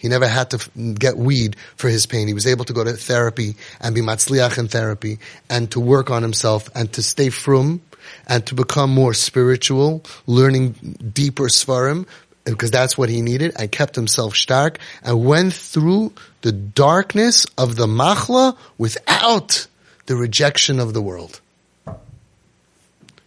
He 0.00 0.08
never 0.08 0.26
had 0.26 0.50
to 0.50 0.70
get 0.94 1.18
weed 1.18 1.56
for 1.76 1.90
his 1.90 2.06
pain. 2.06 2.26
He 2.26 2.32
was 2.32 2.46
able 2.46 2.64
to 2.64 2.72
go 2.72 2.82
to 2.82 2.94
therapy 2.94 3.54
and 3.80 3.94
be 3.94 4.00
matzliach 4.00 4.56
in 4.56 4.68
therapy 4.68 5.18
and 5.50 5.70
to 5.72 5.80
work 5.80 6.10
on 6.10 6.22
himself 6.22 6.70
and 6.74 6.90
to 6.94 7.02
stay 7.02 7.28
frum 7.28 7.82
and 8.26 8.46
to 8.46 8.54
become 8.54 8.88
more 8.90 9.12
spiritual, 9.12 10.02
learning 10.26 10.72
deeper 11.12 11.48
svarim 11.48 12.06
because 12.44 12.70
that's 12.70 12.96
what 12.96 13.10
he 13.10 13.20
needed 13.20 13.52
and 13.56 13.70
kept 13.70 13.94
himself 13.94 14.34
stark 14.34 14.78
and 15.02 15.22
went 15.22 15.52
through 15.52 16.14
the 16.40 16.52
darkness 16.52 17.44
of 17.58 17.76
the 17.76 17.86
machla 17.86 18.56
without 18.78 19.66
the 20.06 20.16
rejection 20.16 20.80
of 20.80 20.94
the 20.94 21.02
world. 21.02 21.42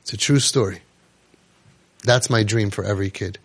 It's 0.01 0.13
a 0.13 0.17
true 0.17 0.39
story. 0.39 0.81
That's 2.03 2.31
my 2.31 2.41
dream 2.41 2.71
for 2.71 2.83
every 2.83 3.11
kid. 3.11 3.37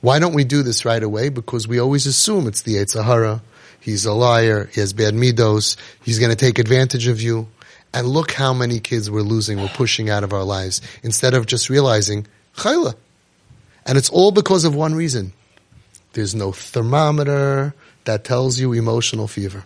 Why 0.00 0.18
don't 0.18 0.34
we 0.34 0.44
do 0.44 0.62
this 0.62 0.84
right 0.84 1.02
away? 1.02 1.28
Because 1.28 1.66
we 1.66 1.80
always 1.80 2.06
assume 2.06 2.46
it's 2.46 2.62
the 2.62 2.76
yetzer 2.76 3.04
hara. 3.04 3.42
He's 3.80 4.04
a 4.04 4.12
liar. 4.12 4.68
He 4.72 4.80
has 4.80 4.92
bad 4.92 5.14
midos. 5.14 5.76
He's 6.02 6.18
going 6.18 6.30
to 6.30 6.36
take 6.36 6.58
advantage 6.58 7.08
of 7.08 7.20
you. 7.20 7.48
And 7.92 8.06
look 8.06 8.32
how 8.32 8.52
many 8.52 8.80
kids 8.80 9.10
we're 9.10 9.22
losing, 9.22 9.58
we're 9.58 9.68
pushing 9.68 10.10
out 10.10 10.22
of 10.22 10.32
our 10.32 10.44
lives 10.44 10.82
instead 11.02 11.34
of 11.34 11.46
just 11.46 11.70
realizing, 11.70 12.26
chayla. 12.56 12.94
And 13.86 13.96
it's 13.96 14.10
all 14.10 14.30
because 14.30 14.64
of 14.64 14.74
one 14.74 14.94
reason. 14.94 15.32
There's 16.12 16.34
no 16.34 16.52
thermometer 16.52 17.74
that 18.04 18.24
tells 18.24 18.60
you 18.60 18.72
emotional 18.74 19.26
fever. 19.26 19.64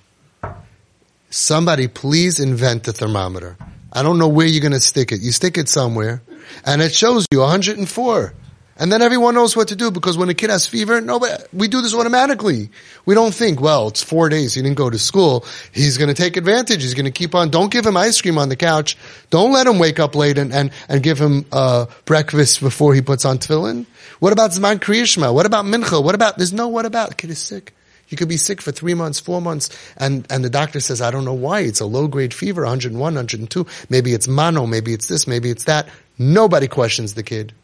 Somebody 1.30 1.88
please 1.88 2.38
invent 2.38 2.86
a 2.86 2.92
thermometer. 2.92 3.56
I 3.92 4.02
don't 4.02 4.18
know 4.18 4.28
where 4.28 4.46
you're 4.46 4.60
going 4.60 4.72
to 4.72 4.80
stick 4.80 5.12
it. 5.12 5.20
You 5.20 5.32
stick 5.32 5.58
it 5.58 5.68
somewhere 5.68 6.22
and 6.64 6.80
it 6.80 6.94
shows 6.94 7.26
you 7.32 7.40
104. 7.40 8.34
And 8.76 8.90
then 8.90 9.02
everyone 9.02 9.34
knows 9.34 9.54
what 9.54 9.68
to 9.68 9.76
do 9.76 9.90
because 9.90 10.16
when 10.16 10.30
a 10.30 10.34
kid 10.34 10.48
has 10.48 10.66
fever, 10.66 11.00
nobody, 11.00 11.34
we 11.52 11.68
do 11.68 11.82
this 11.82 11.94
automatically. 11.94 12.70
We 13.04 13.14
don't 13.14 13.34
think, 13.34 13.60
well, 13.60 13.88
it's 13.88 14.02
four 14.02 14.28
days. 14.28 14.54
He 14.54 14.62
didn't 14.62 14.78
go 14.78 14.88
to 14.88 14.98
school. 14.98 15.44
He's 15.72 15.98
going 15.98 16.08
to 16.08 16.14
take 16.14 16.36
advantage. 16.36 16.82
He's 16.82 16.94
going 16.94 17.04
to 17.04 17.10
keep 17.10 17.34
on. 17.34 17.50
Don't 17.50 17.70
give 17.70 17.84
him 17.84 17.96
ice 17.96 18.20
cream 18.20 18.38
on 18.38 18.48
the 18.48 18.56
couch. 18.56 18.96
Don't 19.28 19.52
let 19.52 19.66
him 19.66 19.78
wake 19.78 20.00
up 20.00 20.14
late 20.14 20.38
and, 20.38 20.52
and, 20.52 20.70
and 20.88 21.02
give 21.02 21.18
him, 21.18 21.44
uh, 21.52 21.86
breakfast 22.06 22.60
before 22.60 22.94
he 22.94 23.02
puts 23.02 23.24
on 23.24 23.38
tefillin. 23.38 23.86
What 24.20 24.32
about 24.32 24.52
Zman 24.52 24.78
Kriyishma? 24.78 25.34
What 25.34 25.46
about 25.46 25.66
Mincha? 25.66 26.02
What 26.02 26.14
about, 26.14 26.38
there's 26.38 26.52
no 26.52 26.68
what 26.68 26.86
about. 26.86 27.10
The 27.10 27.14
kid 27.14 27.30
is 27.30 27.38
sick. 27.38 27.74
You 28.08 28.16
could 28.16 28.28
be 28.28 28.36
sick 28.36 28.60
for 28.60 28.72
three 28.72 28.94
months, 28.94 29.20
four 29.20 29.40
months, 29.40 29.70
and, 29.96 30.26
and 30.30 30.44
the 30.44 30.50
doctor 30.50 30.80
says, 30.80 31.00
I 31.00 31.10
don't 31.10 31.24
know 31.24 31.32
why. 31.32 31.60
It's 31.60 31.80
a 31.80 31.86
low 31.86 32.08
grade 32.08 32.34
fever, 32.34 32.62
101, 32.62 33.00
102. 33.00 33.66
Maybe 33.88 34.12
it's 34.12 34.28
mono, 34.28 34.66
maybe 34.66 34.92
it's 34.92 35.08
this, 35.08 35.26
maybe 35.26 35.50
it's 35.50 35.64
that. 35.64 35.88
Nobody 36.18 36.68
questions 36.68 37.14
the 37.14 37.22
kid. 37.22 37.54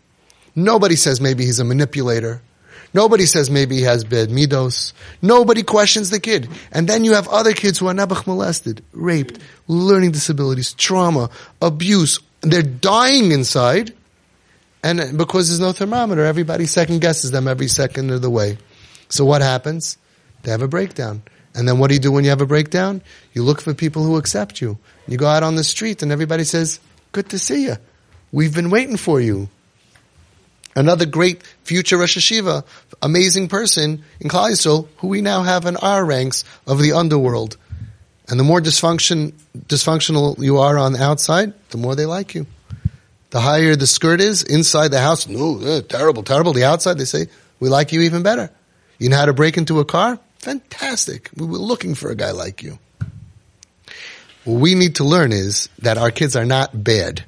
Nobody 0.58 0.96
says 0.96 1.20
maybe 1.20 1.44
he's 1.44 1.60
a 1.60 1.64
manipulator. 1.64 2.42
Nobody 2.92 3.26
says 3.26 3.48
maybe 3.48 3.76
he 3.76 3.82
has 3.82 4.02
bad 4.02 4.28
midos. 4.28 4.92
Nobody 5.22 5.62
questions 5.62 6.10
the 6.10 6.18
kid. 6.18 6.48
And 6.72 6.88
then 6.88 7.04
you 7.04 7.14
have 7.14 7.28
other 7.28 7.52
kids 7.52 7.78
who 7.78 7.86
are 7.86 7.94
nebuch 7.94 8.26
molested, 8.26 8.82
raped, 8.92 9.38
learning 9.68 10.10
disabilities, 10.10 10.72
trauma, 10.72 11.30
abuse. 11.62 12.18
They're 12.40 12.62
dying 12.62 13.30
inside. 13.30 13.94
And 14.82 15.16
because 15.16 15.48
there's 15.48 15.60
no 15.60 15.72
thermometer, 15.72 16.24
everybody 16.24 16.66
second 16.66 17.00
guesses 17.00 17.30
them 17.30 17.46
every 17.46 17.68
second 17.68 18.10
of 18.10 18.22
the 18.22 18.30
way. 18.30 18.58
So 19.08 19.24
what 19.24 19.42
happens? 19.42 19.96
They 20.42 20.50
have 20.50 20.62
a 20.62 20.68
breakdown. 20.68 21.22
And 21.54 21.68
then 21.68 21.78
what 21.78 21.88
do 21.88 21.94
you 21.94 22.00
do 22.00 22.10
when 22.10 22.24
you 22.24 22.30
have 22.30 22.40
a 22.40 22.46
breakdown? 22.46 23.02
You 23.32 23.44
look 23.44 23.60
for 23.60 23.74
people 23.74 24.02
who 24.02 24.16
accept 24.16 24.60
you. 24.60 24.78
You 25.06 25.18
go 25.18 25.26
out 25.26 25.44
on 25.44 25.54
the 25.54 25.64
street 25.64 26.02
and 26.02 26.10
everybody 26.10 26.44
says, 26.44 26.80
good 27.12 27.28
to 27.30 27.38
see 27.38 27.66
you. 27.66 27.76
We've 28.32 28.54
been 28.54 28.70
waiting 28.70 28.96
for 28.96 29.20
you. 29.20 29.48
Another 30.78 31.06
great 31.06 31.42
future 31.64 31.98
Rosh 31.98 32.16
Yeshiva, 32.16 32.64
amazing 33.02 33.48
person 33.48 34.04
in 34.20 34.28
Klal 34.28 34.86
who 34.98 35.08
we 35.08 35.20
now 35.20 35.42
have 35.42 35.66
in 35.66 35.76
our 35.76 36.04
ranks 36.04 36.44
of 36.68 36.80
the 36.80 36.92
underworld. 36.92 37.56
And 38.28 38.38
the 38.38 38.44
more 38.44 38.60
dysfunction, 38.60 39.32
dysfunctional 39.58 40.38
you 40.38 40.58
are 40.58 40.78
on 40.78 40.92
the 40.92 41.02
outside, 41.02 41.52
the 41.70 41.78
more 41.78 41.96
they 41.96 42.06
like 42.06 42.36
you. 42.36 42.46
The 43.30 43.40
higher 43.40 43.74
the 43.74 43.88
skirt 43.88 44.20
is 44.20 44.44
inside 44.44 44.92
the 44.92 45.00
house, 45.00 45.26
no, 45.26 45.60
uh, 45.60 45.80
terrible, 45.80 46.22
terrible. 46.22 46.52
The 46.52 46.62
outside, 46.62 46.96
they 46.96 47.06
say, 47.06 47.26
we 47.58 47.68
like 47.68 47.90
you 47.90 48.02
even 48.02 48.22
better. 48.22 48.48
You 49.00 49.08
know 49.08 49.16
how 49.16 49.26
to 49.26 49.32
break 49.32 49.56
into 49.56 49.80
a 49.80 49.84
car? 49.84 50.20
Fantastic. 50.38 51.28
We 51.34 51.44
were 51.44 51.58
looking 51.58 51.96
for 51.96 52.12
a 52.12 52.14
guy 52.14 52.30
like 52.30 52.62
you. 52.62 52.78
What 54.44 54.60
we 54.60 54.76
need 54.76 54.94
to 54.96 55.04
learn 55.04 55.32
is 55.32 55.70
that 55.80 55.98
our 55.98 56.12
kids 56.12 56.36
are 56.36 56.46
not 56.46 56.84
bad. 56.84 57.24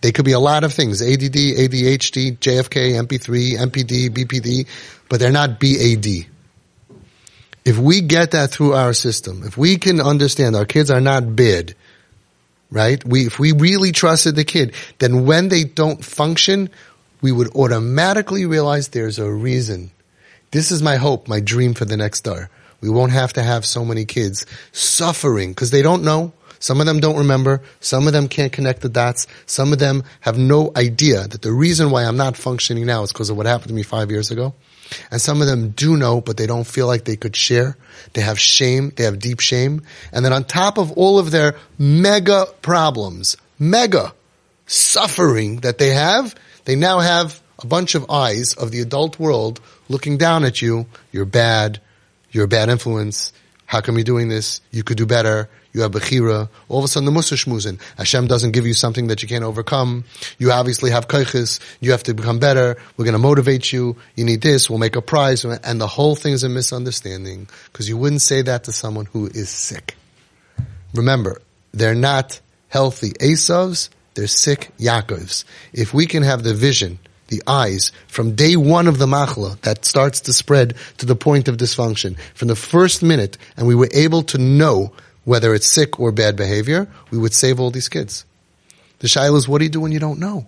They 0.00 0.12
could 0.12 0.24
be 0.24 0.32
a 0.32 0.40
lot 0.40 0.64
of 0.64 0.72
things. 0.72 1.02
ADD, 1.02 1.34
ADHD, 1.34 2.38
JFK, 2.38 2.94
MP3, 3.06 3.58
MPD, 3.58 4.10
BPD, 4.10 4.66
but 5.08 5.20
they're 5.20 5.32
not 5.32 5.60
BAD. 5.60 6.26
If 7.64 7.78
we 7.78 8.00
get 8.00 8.30
that 8.30 8.50
through 8.50 8.72
our 8.72 8.94
system, 8.94 9.42
if 9.44 9.58
we 9.58 9.76
can 9.76 10.00
understand 10.00 10.56
our 10.56 10.64
kids 10.64 10.90
are 10.90 11.00
not 11.00 11.36
bad, 11.36 11.74
right? 12.70 13.04
We, 13.04 13.26
if 13.26 13.38
we 13.38 13.52
really 13.52 13.92
trusted 13.92 14.36
the 14.36 14.44
kid, 14.44 14.74
then 14.98 15.26
when 15.26 15.48
they 15.48 15.64
don't 15.64 16.02
function, 16.02 16.70
we 17.20 17.32
would 17.32 17.54
automatically 17.54 18.46
realize 18.46 18.88
there's 18.88 19.18
a 19.18 19.30
reason. 19.30 19.90
This 20.52 20.70
is 20.70 20.82
my 20.82 20.96
hope, 20.96 21.28
my 21.28 21.40
dream 21.40 21.74
for 21.74 21.84
the 21.84 21.98
next 21.98 22.18
star. 22.18 22.48
We 22.80 22.88
won't 22.88 23.12
have 23.12 23.34
to 23.34 23.42
have 23.42 23.66
so 23.66 23.84
many 23.84 24.06
kids 24.06 24.46
suffering 24.72 25.50
because 25.50 25.70
they 25.70 25.82
don't 25.82 26.02
know. 26.02 26.32
Some 26.60 26.78
of 26.78 26.86
them 26.86 27.00
don't 27.00 27.16
remember. 27.16 27.62
Some 27.80 28.06
of 28.06 28.12
them 28.12 28.28
can't 28.28 28.52
connect 28.52 28.82
the 28.82 28.88
dots. 28.88 29.26
Some 29.46 29.72
of 29.72 29.78
them 29.78 30.04
have 30.20 30.38
no 30.38 30.70
idea 30.76 31.26
that 31.26 31.42
the 31.42 31.52
reason 31.52 31.90
why 31.90 32.04
I'm 32.04 32.18
not 32.18 32.36
functioning 32.36 32.86
now 32.86 33.02
is 33.02 33.12
because 33.12 33.30
of 33.30 33.36
what 33.36 33.46
happened 33.46 33.68
to 33.68 33.74
me 33.74 33.82
five 33.82 34.10
years 34.10 34.30
ago. 34.30 34.54
And 35.10 35.20
some 35.20 35.40
of 35.40 35.46
them 35.46 35.70
do 35.70 35.96
know, 35.96 36.20
but 36.20 36.36
they 36.36 36.46
don't 36.46 36.66
feel 36.66 36.86
like 36.86 37.04
they 37.04 37.16
could 37.16 37.34
share. 37.34 37.76
They 38.12 38.20
have 38.20 38.38
shame. 38.38 38.92
They 38.94 39.04
have 39.04 39.18
deep 39.18 39.40
shame. 39.40 39.82
And 40.12 40.24
then 40.24 40.32
on 40.32 40.44
top 40.44 40.78
of 40.78 40.92
all 40.92 41.18
of 41.18 41.30
their 41.30 41.56
mega 41.78 42.46
problems, 42.60 43.36
mega 43.58 44.12
suffering 44.66 45.60
that 45.60 45.78
they 45.78 45.90
have, 45.90 46.34
they 46.66 46.76
now 46.76 46.98
have 47.00 47.40
a 47.62 47.66
bunch 47.66 47.94
of 47.94 48.10
eyes 48.10 48.54
of 48.54 48.70
the 48.70 48.80
adult 48.80 49.18
world 49.18 49.60
looking 49.88 50.18
down 50.18 50.44
at 50.44 50.60
you. 50.60 50.86
You're 51.10 51.24
bad. 51.24 51.80
You're 52.30 52.44
a 52.44 52.48
bad 52.48 52.68
influence. 52.68 53.32
How 53.70 53.80
come 53.80 53.96
you're 53.96 54.04
doing 54.04 54.28
this? 54.28 54.60
You 54.70 54.82
could 54.82 54.96
do 54.96 55.06
better 55.06 55.48
you 55.72 55.82
have 55.82 55.92
Bechira, 55.92 56.48
all 56.68 56.78
of 56.78 56.84
a 56.84 56.88
sudden 56.88 57.04
the 57.04 57.12
Musa 57.12 57.36
Shmuzin. 57.36 57.80
Hashem 57.96 58.26
doesn't 58.26 58.52
give 58.52 58.66
you 58.66 58.74
something 58.74 59.06
that 59.08 59.22
you 59.22 59.28
can't 59.28 59.44
overcome. 59.44 60.04
You 60.38 60.52
obviously 60.52 60.90
have 60.90 61.08
Kaichis, 61.08 61.60
you 61.80 61.92
have 61.92 62.02
to 62.04 62.14
become 62.14 62.38
better, 62.38 62.76
we're 62.96 63.04
gonna 63.04 63.18
motivate 63.18 63.72
you, 63.72 63.96
you 64.16 64.24
need 64.24 64.40
this, 64.40 64.68
we'll 64.68 64.78
make 64.78 64.96
a 64.96 65.02
prize, 65.02 65.44
and 65.44 65.80
the 65.80 65.86
whole 65.86 66.16
thing 66.16 66.32
is 66.32 66.42
a 66.42 66.48
misunderstanding, 66.48 67.48
because 67.66 67.88
you 67.88 67.96
wouldn't 67.96 68.22
say 68.22 68.42
that 68.42 68.64
to 68.64 68.72
someone 68.72 69.06
who 69.06 69.26
is 69.26 69.48
sick. 69.48 69.96
Remember, 70.94 71.40
they're 71.72 71.94
not 71.94 72.40
healthy 72.68 73.10
Esavs, 73.10 73.90
they're 74.14 74.26
sick 74.26 74.72
Yaakovs. 74.78 75.44
If 75.72 75.94
we 75.94 76.06
can 76.06 76.24
have 76.24 76.42
the 76.42 76.54
vision, 76.54 76.98
the 77.30 77.42
eyes 77.46 77.92
from 78.06 78.34
day 78.34 78.56
one 78.56 78.86
of 78.86 78.98
the 78.98 79.06
machla 79.06 79.60
that 79.62 79.84
starts 79.84 80.20
to 80.20 80.32
spread 80.32 80.74
to 80.98 81.06
the 81.06 81.16
point 81.16 81.48
of 81.48 81.56
dysfunction 81.56 82.18
from 82.34 82.48
the 82.48 82.56
first 82.56 83.02
minute 83.02 83.38
and 83.56 83.66
we 83.66 83.74
were 83.74 83.88
able 83.92 84.22
to 84.22 84.36
know 84.38 84.92
whether 85.24 85.54
it's 85.54 85.66
sick 85.66 86.00
or 86.00 86.12
bad 86.12 86.36
behavior, 86.36 86.88
we 87.10 87.18
would 87.18 87.32
save 87.32 87.60
all 87.60 87.70
these 87.70 87.88
kids. 87.88 88.24
The 88.98 89.08
shaila 89.08 89.36
is, 89.36 89.48
what 89.48 89.58
do 89.58 89.64
you 89.64 89.70
do 89.70 89.80
when 89.80 89.92
you 89.92 90.00
don't 90.00 90.18
know? 90.18 90.46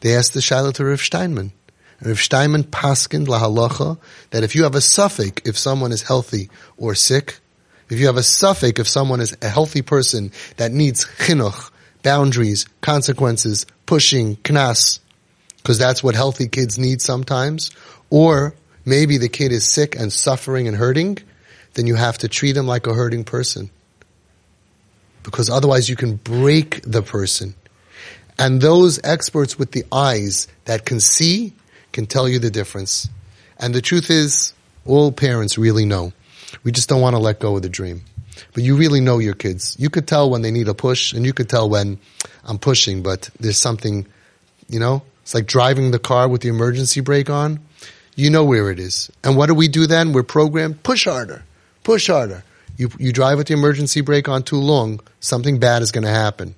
They 0.00 0.14
asked 0.14 0.34
the 0.34 0.40
shaila 0.40 0.74
to 0.74 0.84
Rav 0.84 1.00
Steinman. 1.00 1.52
Rav 2.02 2.20
Steinman 2.20 2.64
paskined 2.64 3.26
lahalacha 3.26 3.98
that 4.30 4.42
if 4.42 4.54
you 4.54 4.64
have 4.64 4.74
a 4.74 4.80
suffix 4.80 5.42
if 5.44 5.58
someone 5.58 5.92
is 5.92 6.02
healthy 6.02 6.50
or 6.76 6.94
sick, 6.94 7.38
if 7.88 7.98
you 7.98 8.06
have 8.06 8.16
a 8.16 8.22
suffix 8.22 8.80
if 8.80 8.88
someone 8.88 9.20
is 9.20 9.36
a 9.42 9.48
healthy 9.48 9.82
person 9.82 10.32
that 10.56 10.72
needs 10.72 11.04
chinuch, 11.04 11.70
boundaries, 12.02 12.66
consequences, 12.80 13.66
pushing, 13.86 14.36
knas, 14.36 15.00
because 15.62 15.78
that's 15.78 16.02
what 16.02 16.14
healthy 16.14 16.48
kids 16.48 16.78
need 16.78 17.02
sometimes, 17.02 17.70
or 18.08 18.54
maybe 18.84 19.18
the 19.18 19.28
kid 19.28 19.52
is 19.52 19.66
sick 19.66 19.96
and 19.96 20.12
suffering 20.12 20.68
and 20.68 20.76
hurting, 20.76 21.18
then 21.74 21.86
you 21.86 21.94
have 21.94 22.18
to 22.18 22.28
treat 22.28 22.56
him 22.56 22.66
like 22.66 22.86
a 22.86 22.94
hurting 22.94 23.24
person. 23.24 23.70
Because 25.22 25.50
otherwise 25.50 25.88
you 25.88 25.96
can 25.96 26.16
break 26.16 26.80
the 26.82 27.02
person. 27.02 27.54
And 28.38 28.60
those 28.60 28.98
experts 29.04 29.58
with 29.58 29.72
the 29.72 29.84
eyes 29.92 30.48
that 30.64 30.86
can 30.86 30.98
see 30.98 31.52
can 31.92 32.06
tell 32.06 32.28
you 32.28 32.38
the 32.38 32.50
difference. 32.50 33.08
And 33.58 33.74
the 33.74 33.82
truth 33.82 34.10
is, 34.10 34.54
all 34.86 35.12
parents 35.12 35.58
really 35.58 35.84
know. 35.84 36.12
We 36.64 36.72
just 36.72 36.88
don't 36.88 37.02
want 37.02 37.14
to 37.14 37.20
let 37.20 37.38
go 37.38 37.56
of 37.56 37.62
the 37.62 37.68
dream. 37.68 38.02
But 38.54 38.62
you 38.62 38.76
really 38.76 39.00
know 39.00 39.18
your 39.18 39.34
kids. 39.34 39.76
You 39.78 39.90
could 39.90 40.08
tell 40.08 40.30
when 40.30 40.40
they 40.40 40.50
need 40.50 40.68
a 40.68 40.74
push 40.74 41.12
and 41.12 41.26
you 41.26 41.34
could 41.34 41.50
tell 41.50 41.68
when 41.68 41.98
I'm 42.44 42.58
pushing, 42.58 43.02
but 43.02 43.28
there's 43.38 43.58
something, 43.58 44.06
you 44.68 44.80
know, 44.80 45.02
it's 45.30 45.34
like 45.36 45.46
driving 45.46 45.92
the 45.92 46.00
car 46.00 46.26
with 46.26 46.40
the 46.40 46.48
emergency 46.48 47.00
brake 47.02 47.30
on. 47.30 47.60
You 48.16 48.30
know 48.30 48.44
where 48.44 48.68
it 48.72 48.80
is. 48.80 49.12
And 49.22 49.36
what 49.36 49.46
do 49.46 49.54
we 49.54 49.68
do 49.68 49.86
then? 49.86 50.12
We're 50.12 50.24
programmed, 50.24 50.82
push 50.82 51.04
harder. 51.04 51.44
Push 51.84 52.08
harder. 52.08 52.42
You, 52.76 52.90
you 52.98 53.12
drive 53.12 53.38
with 53.38 53.46
the 53.46 53.54
emergency 53.54 54.00
brake 54.00 54.28
on 54.28 54.42
too 54.42 54.56
long, 54.56 54.98
something 55.20 55.60
bad 55.60 55.82
is 55.82 55.92
going 55.92 56.02
to 56.02 56.10
happen. 56.10 56.56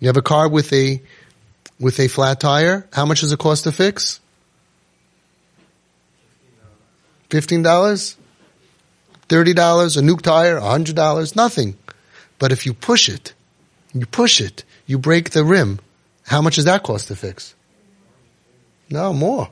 You 0.00 0.08
have 0.08 0.16
a 0.16 0.22
car 0.22 0.48
with 0.48 0.72
a, 0.72 1.00
with 1.78 2.00
a 2.00 2.08
flat 2.08 2.40
tire. 2.40 2.88
How 2.92 3.06
much 3.06 3.20
does 3.20 3.30
it 3.30 3.38
cost 3.38 3.62
to 3.62 3.70
fix? 3.70 4.18
Fifteen 7.30 7.62
dollars? 7.62 8.16
Thirty 9.28 9.54
dollars? 9.54 9.96
A 9.96 10.02
new 10.02 10.16
tire? 10.16 10.56
A 10.56 10.70
hundred 10.70 10.96
dollars? 10.96 11.36
Nothing. 11.36 11.76
But 12.40 12.50
if 12.50 12.66
you 12.66 12.74
push 12.74 13.08
it, 13.08 13.32
you 13.94 14.06
push 14.06 14.40
it, 14.40 14.64
you 14.86 14.98
break 14.98 15.30
the 15.30 15.44
rim. 15.44 15.78
How 16.24 16.42
much 16.42 16.56
does 16.56 16.64
that 16.64 16.82
cost 16.82 17.06
to 17.06 17.14
fix? 17.14 17.54
No, 18.90 19.12
more. 19.12 19.50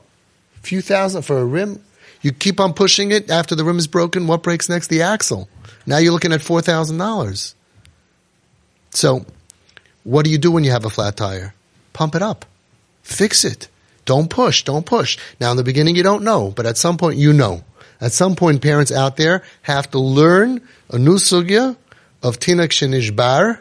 A 0.57 0.59
few 0.59 0.81
thousand 0.81 1.23
for 1.23 1.37
a 1.37 1.45
rim. 1.45 1.81
You 2.21 2.31
keep 2.31 2.59
on 2.59 2.73
pushing 2.73 3.11
it 3.11 3.29
after 3.29 3.55
the 3.55 3.63
rim 3.63 3.77
is 3.77 3.87
broken. 3.87 4.27
What 4.27 4.43
breaks 4.43 4.69
next? 4.69 4.87
The 4.87 5.01
axle. 5.01 5.47
Now 5.85 5.97
you're 5.97 6.13
looking 6.13 6.33
at 6.33 6.41
$4,000. 6.41 7.53
So 8.91 9.25
what 10.03 10.25
do 10.25 10.31
you 10.31 10.37
do 10.37 10.51
when 10.51 10.63
you 10.63 10.71
have 10.71 10.85
a 10.85 10.89
flat 10.89 11.17
tire? 11.17 11.53
Pump 11.93 12.15
it 12.15 12.21
up. 12.21 12.45
Fix 13.03 13.45
it. 13.45 13.67
Don't 14.05 14.29
push. 14.29 14.63
Don't 14.63 14.85
push. 14.85 15.17
Now 15.39 15.51
in 15.51 15.57
the 15.57 15.63
beginning 15.63 15.95
you 15.95 16.03
don't 16.03 16.23
know, 16.23 16.51
but 16.55 16.65
at 16.65 16.77
some 16.77 16.97
point 16.97 17.17
you 17.17 17.33
know. 17.33 17.63
At 18.01 18.11
some 18.11 18.35
point 18.35 18.61
parents 18.61 18.91
out 18.91 19.17
there 19.17 19.43
have 19.63 19.89
to 19.91 19.99
learn 19.99 20.61
a 20.89 20.97
new 20.97 21.15
sugya 21.15 21.75
of 22.21 22.39
tinak 22.39 22.69
shenishbar 22.69 23.59